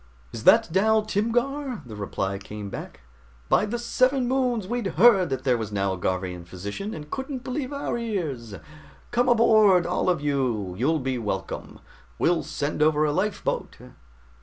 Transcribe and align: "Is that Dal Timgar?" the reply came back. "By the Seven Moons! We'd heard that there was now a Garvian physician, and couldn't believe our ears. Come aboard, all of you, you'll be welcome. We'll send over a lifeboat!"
"Is 0.31 0.45
that 0.45 0.67
Dal 0.71 1.03
Timgar?" 1.05 1.83
the 1.85 1.95
reply 1.95 2.39
came 2.39 2.71
back. 2.71 3.01
"By 3.49 3.67
the 3.67 3.77
Seven 3.77 4.27
Moons! 4.27 4.67
We'd 4.67 4.87
heard 4.97 5.29
that 5.29 5.43
there 5.43 5.59
was 5.59 5.71
now 5.71 5.93
a 5.93 5.97
Garvian 5.99 6.43
physician, 6.43 6.95
and 6.95 7.11
couldn't 7.11 7.43
believe 7.43 7.71
our 7.71 7.95
ears. 7.99 8.55
Come 9.11 9.29
aboard, 9.29 9.85
all 9.85 10.09
of 10.09 10.19
you, 10.19 10.73
you'll 10.75 11.01
be 11.01 11.19
welcome. 11.19 11.81
We'll 12.17 12.41
send 12.41 12.81
over 12.81 13.05
a 13.05 13.11
lifeboat!" 13.13 13.77